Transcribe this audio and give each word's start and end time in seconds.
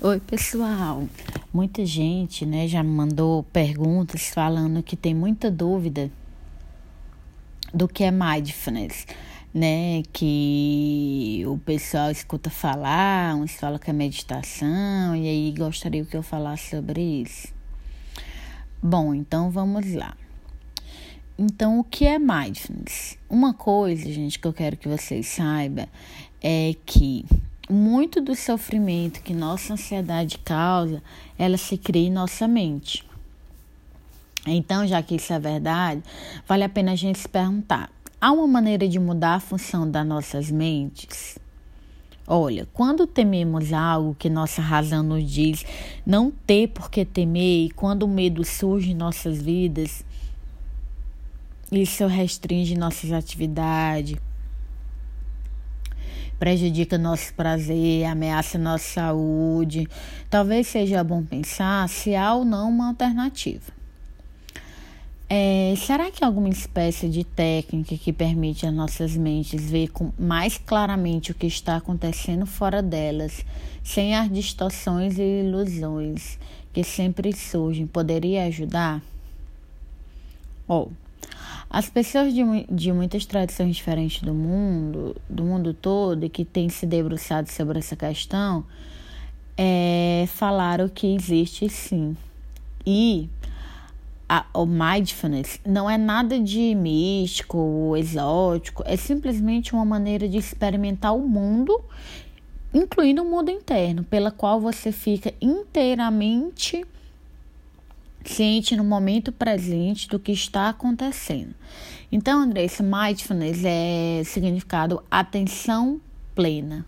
Oi, 0.00 0.20
pessoal. 0.20 1.08
Muita 1.52 1.84
gente, 1.84 2.46
né, 2.46 2.68
já 2.68 2.84
me 2.84 2.90
mandou 2.90 3.42
perguntas 3.42 4.28
falando 4.28 4.80
que 4.80 4.94
tem 4.94 5.12
muita 5.12 5.50
dúvida 5.50 6.08
do 7.74 7.88
que 7.88 8.04
é 8.04 8.10
mindfulness, 8.12 9.08
né? 9.52 10.04
Que 10.12 11.42
o 11.48 11.58
pessoal 11.58 12.12
escuta 12.12 12.48
falar, 12.48 13.34
uns 13.34 13.56
falam 13.56 13.76
que 13.76 13.90
é 13.90 13.92
meditação, 13.92 15.16
e 15.16 15.26
aí 15.26 15.52
gostaria 15.58 16.04
que 16.04 16.16
eu 16.16 16.22
falasse 16.22 16.76
sobre 16.76 17.02
isso. 17.02 17.48
Bom, 18.80 19.12
então 19.12 19.50
vamos 19.50 19.92
lá. 19.94 20.16
Então, 21.36 21.80
o 21.80 21.82
que 21.82 22.06
é 22.06 22.20
mindfulness? 22.20 23.18
Uma 23.28 23.52
coisa, 23.52 24.12
gente, 24.12 24.38
que 24.38 24.46
eu 24.46 24.52
quero 24.52 24.76
que 24.76 24.86
vocês 24.86 25.26
saibam 25.26 25.88
é 26.40 26.76
que 26.86 27.24
muito 27.68 28.20
do 28.20 28.34
sofrimento 28.34 29.22
que 29.22 29.34
nossa 29.34 29.74
ansiedade 29.74 30.38
causa, 30.38 31.02
ela 31.38 31.56
se 31.56 31.76
cria 31.76 32.08
em 32.08 32.12
nossa 32.12 32.48
mente. 32.48 33.04
Então, 34.46 34.86
já 34.86 35.02
que 35.02 35.16
isso 35.16 35.32
é 35.32 35.38
verdade, 35.38 36.02
vale 36.46 36.64
a 36.64 36.68
pena 36.68 36.92
a 36.92 36.96
gente 36.96 37.18
se 37.18 37.28
perguntar: 37.28 37.90
há 38.20 38.32
uma 38.32 38.46
maneira 38.46 38.88
de 38.88 38.98
mudar 38.98 39.34
a 39.34 39.40
função 39.40 39.90
das 39.90 40.06
nossas 40.06 40.50
mentes? 40.50 41.38
Olha, 42.26 42.68
quando 42.74 43.06
tememos 43.06 43.72
algo 43.72 44.14
que 44.14 44.28
nossa 44.28 44.60
razão 44.60 45.02
nos 45.02 45.30
diz 45.30 45.64
não 46.04 46.30
ter 46.30 46.68
por 46.68 46.90
que 46.90 47.04
temer, 47.04 47.66
e 47.66 47.70
quando 47.70 48.02
o 48.02 48.08
medo 48.08 48.44
surge 48.44 48.90
em 48.90 48.94
nossas 48.94 49.40
vidas, 49.40 50.04
isso 51.72 52.06
restringe 52.06 52.76
nossas 52.76 53.12
atividades, 53.12 54.16
prejudica 56.38 56.96
nosso 56.96 57.34
prazer, 57.34 58.04
ameaça 58.04 58.58
nossa 58.58 58.84
saúde. 58.84 59.88
Talvez 60.30 60.66
seja 60.68 61.02
bom 61.02 61.22
pensar 61.22 61.88
se 61.88 62.14
há 62.14 62.34
ou 62.34 62.44
não 62.44 62.68
uma 62.68 62.88
alternativa. 62.88 63.78
É, 65.30 65.74
será 65.76 66.10
que 66.10 66.24
alguma 66.24 66.48
espécie 66.48 67.06
de 67.06 67.22
técnica 67.22 67.94
que 67.98 68.14
permite 68.14 68.64
às 68.64 68.72
nossas 68.72 69.14
mentes 69.14 69.62
ver 69.70 69.88
com, 69.88 70.10
mais 70.18 70.56
claramente 70.56 71.32
o 71.32 71.34
que 71.34 71.46
está 71.46 71.76
acontecendo 71.76 72.46
fora 72.46 72.82
delas, 72.82 73.44
sem 73.84 74.16
as 74.16 74.32
distorções 74.32 75.18
e 75.18 75.42
ilusões 75.42 76.38
que 76.72 76.82
sempre 76.82 77.34
surgem, 77.34 77.86
poderia 77.86 78.44
ajudar? 78.44 79.02
Oh, 80.66 80.88
as 81.70 81.88
pessoas 81.90 82.32
de, 82.32 82.42
de 82.70 82.92
muitas 82.92 83.26
tradições 83.26 83.76
diferentes 83.76 84.22
do 84.22 84.32
mundo, 84.32 85.14
do 85.28 85.44
mundo 85.44 85.74
todo, 85.74 86.24
e 86.24 86.28
que 86.28 86.44
têm 86.44 86.68
se 86.68 86.86
debruçado 86.86 87.50
sobre 87.50 87.78
essa 87.78 87.94
questão, 87.94 88.64
é, 89.56 90.24
falaram 90.28 90.88
que 90.88 91.14
existe 91.14 91.68
sim. 91.68 92.16
E 92.86 93.28
a, 94.26 94.46
o 94.54 94.64
mindfulness 94.64 95.60
não 95.66 95.90
é 95.90 95.98
nada 95.98 96.40
de 96.40 96.74
místico 96.74 97.58
ou 97.58 97.96
exótico, 97.96 98.82
é 98.86 98.96
simplesmente 98.96 99.74
uma 99.74 99.84
maneira 99.84 100.26
de 100.26 100.38
experimentar 100.38 101.14
o 101.14 101.20
mundo, 101.20 101.78
incluindo 102.72 103.22
o 103.22 103.30
mundo 103.30 103.50
interno, 103.50 104.04
pela 104.04 104.30
qual 104.30 104.58
você 104.58 104.90
fica 104.90 105.34
inteiramente 105.40 106.86
ciente 108.30 108.76
no 108.76 108.84
momento 108.84 109.32
presente 109.32 110.08
do 110.08 110.18
que 110.18 110.32
está 110.32 110.68
acontecendo. 110.68 111.54
Então, 112.10 112.40
André, 112.40 112.64
esse 112.64 112.82
mindfulness 112.82 113.62
é 113.64 114.22
significado 114.24 115.02
atenção 115.10 116.00
plena, 116.34 116.86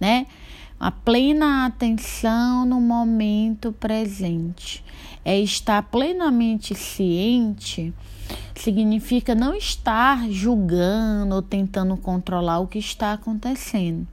né? 0.00 0.26
A 0.80 0.90
plena 0.90 1.66
atenção 1.66 2.64
no 2.64 2.80
momento 2.80 3.72
presente. 3.72 4.84
É 5.24 5.38
estar 5.38 5.82
plenamente 5.82 6.74
ciente 6.74 7.92
significa 8.54 9.34
não 9.34 9.54
estar 9.54 10.28
julgando 10.30 11.34
ou 11.34 11.42
tentando 11.42 11.96
controlar 11.96 12.60
o 12.60 12.66
que 12.66 12.78
está 12.78 13.12
acontecendo. 13.12 14.06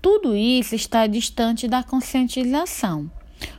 Tudo 0.00 0.34
isso 0.34 0.74
está 0.74 1.06
distante 1.06 1.68
da 1.68 1.82
conscientização. 1.82 3.10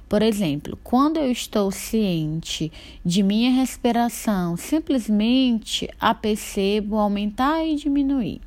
Por 0.08 0.22
exemplo, 0.22 0.78
quando 0.84 1.18
eu 1.18 1.32
estou 1.32 1.72
ciente 1.72 2.72
de 3.04 3.24
minha 3.24 3.52
respiração, 3.52 4.56
simplesmente 4.56 5.90
a 6.00 6.14
percebo 6.14 6.98
aumentar 6.98 7.66
e 7.66 7.76
diminuir. 7.76 8.40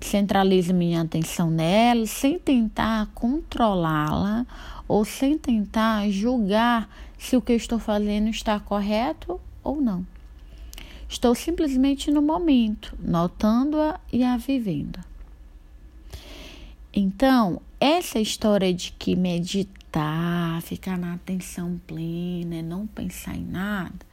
Centralizo 0.00 0.72
minha 0.72 1.02
atenção 1.02 1.50
nela 1.50 2.06
sem 2.06 2.38
tentar 2.38 3.10
controlá-la 3.14 4.46
ou 4.88 5.04
sem 5.04 5.36
tentar 5.36 6.08
julgar 6.08 6.88
se 7.18 7.36
o 7.36 7.42
que 7.42 7.52
eu 7.52 7.56
estou 7.56 7.78
fazendo 7.78 8.28
está 8.28 8.58
correto 8.58 9.40
ou 9.62 9.80
não. 9.80 10.06
Estou 11.08 11.34
simplesmente 11.34 12.10
no 12.10 12.22
momento, 12.22 12.96
notando-a 13.02 14.00
e 14.12 14.22
a 14.22 14.36
vivendo. 14.36 15.00
Então, 16.94 17.60
essa 17.78 18.18
história 18.18 18.72
de 18.72 18.92
que 18.92 19.14
meditar 19.14 19.79
meditar, 19.90 20.62
ficar 20.62 20.96
na 20.96 21.14
atenção 21.14 21.80
plena, 21.86 22.62
não 22.62 22.86
pensar 22.86 23.34
em 23.34 23.44
nada, 23.44 24.06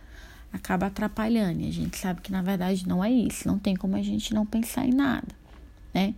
acaba 0.52 0.88
atrapalhando. 0.88 1.62
E 1.62 1.70
a 1.70 1.72
gente 1.72 1.98
sabe 1.98 2.22
que 2.22 2.32
na 2.32 2.42
verdade 2.42 2.88
não 2.88 3.04
é 3.04 3.12
isso. 3.12 3.48
Não 3.48 3.60
tem 3.60 3.76
como 3.76 3.96
a 3.96 4.02
gente 4.02 4.34
não 4.34 4.46
pensar 4.46 4.86
em 4.86 4.94
nada, 4.94 5.28
né? 5.94 6.14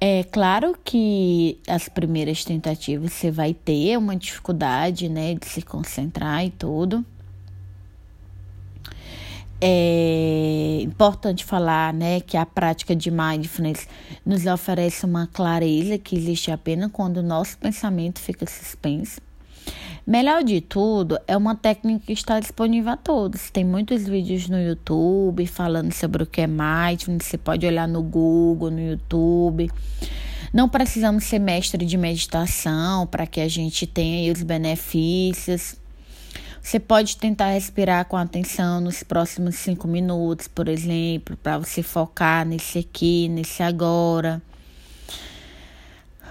É 0.00 0.24
claro 0.24 0.76
que 0.82 1.58
as 1.68 1.88
primeiras 1.88 2.44
tentativas 2.44 3.12
você 3.12 3.30
vai 3.30 3.52
ter 3.52 3.98
uma 3.98 4.16
dificuldade, 4.16 5.10
né, 5.10 5.34
de 5.34 5.46
se 5.46 5.60
concentrar 5.60 6.44
e 6.44 6.50
tudo. 6.50 7.04
É 9.60 10.80
importante 10.82 11.44
falar, 11.44 11.92
né, 11.92 12.20
que 12.20 12.36
a 12.36 12.46
prática 12.46 12.96
de 12.96 13.10
mindfulness 13.10 13.86
nos 14.24 14.46
oferece 14.46 15.04
uma 15.04 15.26
clareza 15.26 15.98
que 15.98 16.16
existe 16.16 16.50
apenas 16.50 16.90
quando 16.90 17.18
o 17.18 17.22
nosso 17.22 17.58
pensamento 17.58 18.18
fica 18.20 18.46
suspenso. 18.46 19.20
Melhor 20.06 20.42
de 20.42 20.60
tudo, 20.60 21.18
é 21.28 21.36
uma 21.36 21.54
técnica 21.54 22.06
que 22.06 22.12
está 22.12 22.40
disponível 22.40 22.92
a 22.92 22.96
todos. 22.96 23.50
Tem 23.50 23.64
muitos 23.64 24.08
vídeos 24.08 24.48
no 24.48 24.58
YouTube 24.58 25.46
falando 25.46 25.92
sobre 25.92 26.22
o 26.22 26.26
que 26.26 26.40
é 26.40 26.46
mindfulness. 26.46 27.26
Você 27.26 27.38
pode 27.38 27.66
olhar 27.66 27.86
no 27.86 28.02
Google, 28.02 28.70
no 28.70 28.80
YouTube. 28.80 29.70
Não 30.52 30.68
precisamos 30.68 31.24
ser 31.24 31.38
mestre 31.38 31.84
de 31.84 31.96
meditação 31.96 33.06
para 33.06 33.26
que 33.26 33.40
a 33.40 33.46
gente 33.46 33.86
tenha 33.86 34.32
os 34.32 34.42
benefícios. 34.42 35.76
Você 36.62 36.78
pode 36.78 37.16
tentar 37.16 37.52
respirar 37.52 38.04
com 38.04 38.16
atenção 38.16 38.80
nos 38.80 39.02
próximos 39.02 39.56
cinco 39.56 39.88
minutos, 39.88 40.46
por 40.46 40.68
exemplo, 40.68 41.36
para 41.36 41.58
você 41.58 41.82
focar 41.82 42.46
nesse 42.46 42.78
aqui, 42.78 43.28
nesse 43.28 43.62
agora. 43.62 44.42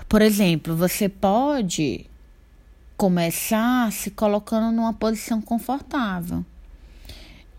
Por 0.08 0.22
exemplo, 0.22 0.76
você 0.76 1.10
pode 1.10 2.06
começar 2.96 3.92
se 3.92 4.12
colocando 4.12 4.72
numa 4.72 4.94
posição 4.94 5.42
confortável. 5.42 6.46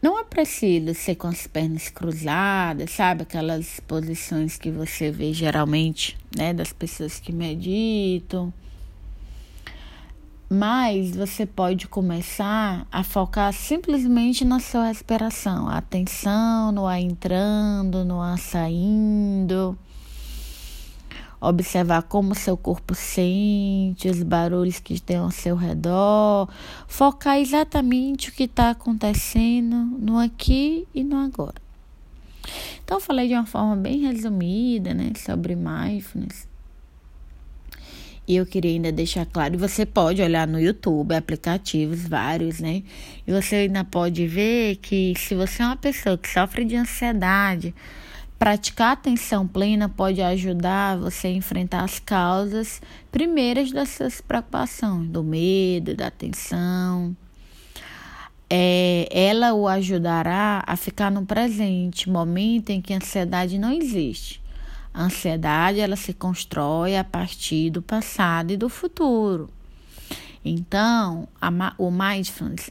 Não 0.03 0.19
é 0.19 0.25
preciso 0.25 0.95
ser 0.95 1.15
com 1.17 1.27
as 1.27 1.47
pernas 1.47 1.91
cruzadas, 1.91 2.91
sabe? 2.91 3.23
Aquelas 3.23 3.81
posições 3.81 4.57
que 4.57 4.71
você 4.71 5.11
vê 5.11 5.33
geralmente, 5.35 6.17
né, 6.35 6.55
das 6.55 6.73
pessoas 6.73 7.21
que 7.21 7.33
meditam. 7.33 8.53
Mas 10.53 11.15
você 11.15 11.47
pode 11.47 11.87
começar 11.87 12.85
a 12.91 13.05
focar 13.05 13.53
simplesmente 13.53 14.45
na 14.45 14.59
sua 14.59 14.89
respiração, 14.89 15.69
a 15.69 15.77
atenção 15.77 16.73
no 16.73 16.89
ar 16.89 16.99
entrando, 16.99 18.05
no 18.05 18.21
ar 18.21 18.37
saindo. 18.37 19.79
Observar 21.41 22.03
como 22.03 22.35
seu 22.35 22.57
corpo 22.57 22.97
sente, 22.97 24.09
os 24.09 24.25
barulhos 24.25 24.81
que 24.81 24.99
tem 25.01 25.19
ao 25.19 25.31
seu 25.31 25.55
redor. 25.55 26.49
Focar 26.89 27.39
exatamente 27.39 28.31
o 28.31 28.33
que 28.33 28.43
está 28.43 28.71
acontecendo 28.71 29.77
no 29.77 30.19
aqui 30.19 30.85
e 30.93 31.05
no 31.05 31.17
agora. 31.17 31.63
Então, 32.85 32.99
falei 32.99 33.29
de 33.29 33.35
uma 33.35 33.47
forma 33.47 33.77
bem 33.77 34.01
resumida 34.01 34.93
né, 34.95 35.13
sobre 35.15 35.55
mindfulness. 35.55 36.50
E 38.27 38.37
eu 38.37 38.47
queria 38.47 38.71
ainda 38.71 38.93
deixar 38.93 39.27
claro, 39.27 39.59
você 39.59 39.85
pode 39.85 40.23
olhar 40.23 40.47
no 40.47 40.61
YouTube, 40.61 41.15
aplicativos 41.15 42.07
vários, 42.07 42.61
né? 42.61 42.83
E 43.27 43.33
você 43.33 43.57
ainda 43.57 43.83
pode 43.83 44.27
ver 44.27 44.77
que 44.77 45.15
se 45.17 45.35
você 45.35 45.63
é 45.63 45.67
uma 45.67 45.77
pessoa 45.77 46.17
que 46.17 46.29
sofre 46.29 46.65
de 46.65 46.77
ansiedade, 46.77 47.75
praticar 48.39 48.93
atenção 48.93 49.49
plena 49.49 49.89
pode 49.89 50.23
ajudar 50.23 50.97
você 50.97 51.27
a 51.27 51.33
enfrentar 51.33 51.83
as 51.83 51.99
causas 51.99 52.81
primeiras 53.11 53.73
dessas 53.73 54.21
preocupações, 54.21 55.09
do 55.09 55.25
medo, 55.25 55.97
da 55.97 56.11
tensão. 56.11 57.17
É, 58.49 59.09
ela 59.11 59.55
o 59.55 59.67
ajudará 59.67 60.63
a 60.67 60.77
ficar 60.77 61.11
no 61.11 61.25
presente, 61.25 62.09
momento 62.09 62.71
em 62.71 62.81
que 62.81 62.93
a 62.93 62.97
ansiedade 62.97 63.59
não 63.59 63.73
existe 63.73 64.41
A 64.93 65.05
ansiedade 65.05 65.81
ela 65.81 65.97
se 65.97 66.13
constrói 66.13 66.97
a 66.97 67.05
partir 67.05 67.71
do 67.71 67.81
passado 67.81 68.53
e 68.53 68.57
do 68.57 68.69
futuro. 68.69 69.49
Então, 70.45 71.29
a, 71.41 71.75
o 71.79 71.91
mindfulness 71.91 72.71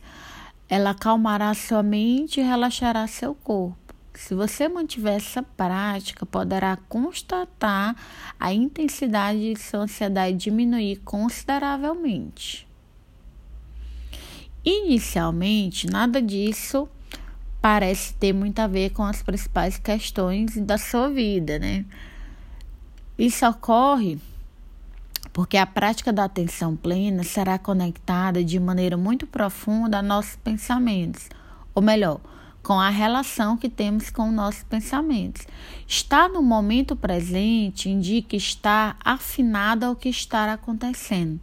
ela 0.68 0.92
acalmará 0.92 1.54
sua 1.54 1.82
mente 1.82 2.40
e 2.40 2.44
relaxará 2.44 3.08
seu 3.08 3.34
corpo. 3.34 3.78
Se 4.14 4.36
você 4.36 4.68
mantiver 4.68 5.16
essa 5.16 5.42
prática, 5.42 6.26
poderá 6.26 6.78
constatar 6.90 7.96
a 8.40 8.54
intensidade 8.54 9.54
de 9.54 9.60
sua 9.60 9.82
ansiedade 9.82 10.36
diminuir 10.36 10.98
consideravelmente. 10.98 12.68
Inicialmente, 14.64 15.88
nada 15.88 16.22
disso 16.22 16.88
parece 17.62 18.14
ter 18.14 18.34
muito 18.34 18.60
a 18.60 18.68
ver 18.68 18.92
com 18.92 19.04
as 19.04 19.22
principais 19.22 19.78
questões 19.78 20.58
da 20.58 20.78
sua 20.78 21.10
vida, 21.10 21.60
né? 21.60 21.86
Isso 23.18 23.46
ocorre 23.46 24.18
porque 25.34 25.58
a 25.58 25.66
prática 25.66 26.12
da 26.12 26.26
atenção 26.26 26.76
plena 26.76 27.24
será 27.24 27.58
conectada 27.58 28.44
de 28.44 28.60
maneira 28.60 28.98
muito 28.98 29.28
profunda 29.28 30.00
a 30.00 30.02
nossos 30.02 30.36
pensamentos, 30.38 31.30
ou 31.74 31.82
melhor, 31.82 32.20
com 32.62 32.80
a 32.80 32.90
relação 32.90 33.56
que 33.56 33.70
temos 33.70 34.10
com 34.10 34.32
nossos 34.32 34.64
pensamentos. 34.64 35.48
Estar 35.88 36.30
no 36.30 36.42
momento 36.42 36.96
presente 36.96 37.90
indica 37.90 38.36
estar 38.36 38.98
afinado 39.04 39.86
ao 39.86 39.96
que 39.96 40.10
está 40.10 40.52
acontecendo. 40.52 41.40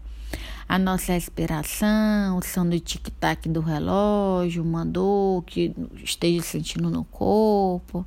A 0.68 0.78
nossa 0.78 1.12
respiração, 1.12 2.36
o 2.36 2.42
som 2.42 2.68
do 2.68 2.78
tic-tac 2.80 3.48
do 3.48 3.60
relógio, 3.60 4.62
uma 4.62 4.84
dor 4.84 5.44
que 5.44 5.74
esteja 6.02 6.42
sentindo 6.42 6.90
no 6.90 7.04
corpo. 7.04 8.04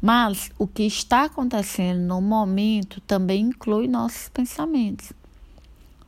Mas 0.00 0.50
o 0.58 0.66
que 0.66 0.82
está 0.84 1.24
acontecendo 1.24 2.00
no 2.00 2.20
momento 2.20 3.00
também 3.02 3.42
inclui 3.42 3.86
nossos 3.86 4.28
pensamentos. 4.28 5.12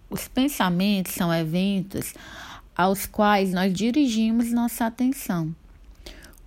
Os 0.09 0.27
pensamentos 0.27 1.13
são 1.13 1.33
eventos 1.33 2.15
aos 2.77 3.07
quais 3.07 3.53
nós 3.53 3.73
dirigimos 3.73 4.53
nossa 4.53 4.87
atenção 4.87 5.55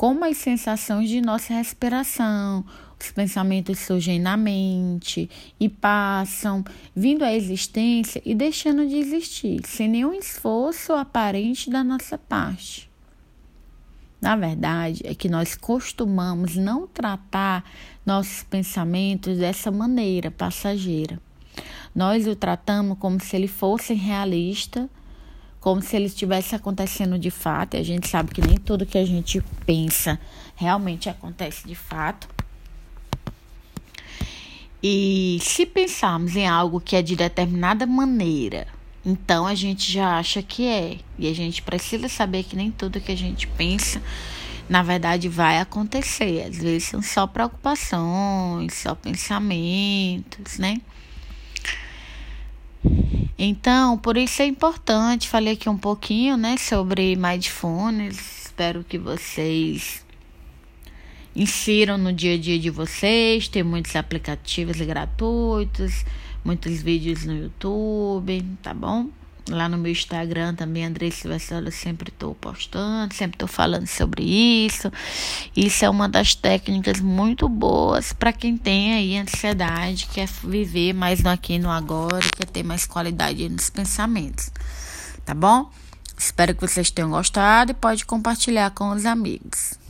como 0.04 0.26
as 0.26 0.36
sensações 0.36 1.08
de 1.08 1.22
nossa 1.22 1.54
respiração. 1.54 2.66
Os 3.04 3.12
pensamentos 3.12 3.80
surgem 3.80 4.18
na 4.18 4.38
mente 4.38 5.30
e 5.60 5.68
passam, 5.68 6.64
vindo 6.96 7.26
à 7.26 7.34
existência 7.34 8.22
e 8.24 8.34
deixando 8.34 8.88
de 8.88 8.96
existir, 8.96 9.60
sem 9.66 9.90
nenhum 9.90 10.14
esforço 10.14 10.94
aparente 10.94 11.70
da 11.70 11.84
nossa 11.84 12.18
parte. 12.18 12.90
Na 14.22 14.38
verdade, 14.38 15.02
é 15.04 15.14
que 15.14 15.28
nós 15.28 15.54
costumamos 15.54 16.56
não 16.56 16.88
tratar 16.88 17.70
nossos 18.06 18.42
pensamentos 18.44 19.38
dessa 19.38 19.70
maneira 19.70 20.32
passageira. 20.32 21.20
Nós 21.94 22.26
o 22.26 22.38
tratamos 22.38 22.98
como 23.00 23.20
se 23.20 23.36
ele 23.36 23.50
fosse 23.50 23.94
realista 23.94 24.90
como 25.60 25.82
se 25.82 25.96
ele 25.96 26.08
estivesse 26.08 26.54
acontecendo 26.54 27.18
de 27.18 27.32
fato. 27.32 27.76
E 27.76 27.80
a 27.80 27.84
gente 27.84 28.10
sabe 28.10 28.34
que 28.34 28.46
nem 28.46 28.58
tudo 28.58 28.86
que 28.86 28.98
a 28.98 29.06
gente 29.06 29.42
pensa 29.66 30.20
realmente 30.58 31.08
acontece 31.08 31.66
de 31.66 31.74
fato. 31.74 32.28
E 34.86 35.38
se 35.42 35.66
pensarmos 35.66 36.36
em 36.36 36.46
algo 36.46 36.82
que 36.82 36.98
é 36.98 37.02
de 37.02 37.16
determinada 37.16 37.88
maneira, 37.88 38.68
então 39.06 39.48
a 39.48 39.56
gente 39.56 39.90
já 39.90 40.18
acha 40.18 40.44
que 40.44 40.68
é. 40.68 40.98
E 41.18 41.30
a 41.30 41.34
gente 41.34 41.62
precisa 41.62 42.10
saber 42.10 42.44
que 42.44 42.58
nem 42.58 42.70
tudo 42.70 43.00
que 43.00 43.14
a 43.14 43.18
gente 43.18 43.48
pensa, 43.48 44.02
na 44.68 44.84
verdade, 44.84 45.30
vai 45.30 45.60
acontecer. 45.60 46.46
Às 46.50 46.58
vezes 46.58 46.90
são 46.90 47.02
só 47.02 47.26
preocupações, 47.26 48.74
só 48.74 48.94
pensamentos, 48.94 50.58
né? 50.58 50.82
Então, 53.40 53.98
por 53.98 54.18
isso 54.18 54.42
é 54.42 54.46
importante, 54.46 55.30
falei 55.30 55.54
aqui 55.54 55.70
um 55.70 55.78
pouquinho, 55.78 56.36
né, 56.36 56.58
sobre 56.58 57.16
Mindfulness. 57.16 58.46
Espero 58.46 58.84
que 58.84 58.98
vocês 58.98 60.06
insiram 61.36 61.98
no 61.98 62.14
dia 62.14 62.36
a 62.36 62.38
dia 62.38 62.60
de 62.60 62.70
vocês. 62.70 63.48
Tem 63.48 63.64
muitos 63.64 63.96
aplicativos 63.96 64.78
gratuitos, 64.78 66.06
muitos 66.44 66.82
vídeos 66.82 67.26
no 67.26 67.36
YouTube, 67.36 68.44
tá 68.62 68.74
bom? 68.74 69.10
Lá 69.50 69.68
no 69.68 69.78
meu 69.78 69.92
Instagram 69.92 70.56
também, 70.56 70.86
André 70.86 71.12
Silvestre, 71.12 71.58
eu 71.58 71.72
sempre 71.72 72.10
estou 72.10 72.34
postando, 72.34 73.14
sempre 73.14 73.36
estou 73.36 73.48
falando 73.48 73.86
sobre 73.88 74.24
isso. 74.24 74.90
Isso 75.54 75.84
é 75.84 75.90
uma 75.90 76.08
das 76.08 76.34
técnicas 76.34 77.02
muito 77.02 77.50
boas 77.50 78.14
para 78.14 78.32
quem 78.32 78.56
tem 78.56 78.94
aí 78.94 79.18
ansiedade, 79.18 80.08
quer 80.14 80.30
viver 80.44 80.94
mais 80.94 81.22
no 81.22 81.30
aqui 81.30 81.56
e 81.56 81.60
no 81.60 81.70
agora, 81.70 82.26
quer 82.38 82.46
ter 82.46 82.64
mais 82.64 82.86
qualidade 82.86 83.50
nos 83.50 83.70
pensamentos. 83.70 84.50
Tá 85.26 85.34
bom? 85.34 85.70
Espero 86.18 86.56
que 86.56 86.62
vocês 86.62 86.90
tenham 86.90 87.10
gostado 87.10 87.72
e 87.72 87.74
pode 87.76 88.06
compartilhar 88.06 88.72
com 88.72 88.92
os 88.92 89.06
amigos. 89.06 89.83